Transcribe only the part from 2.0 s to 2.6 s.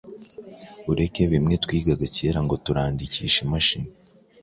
kera ngo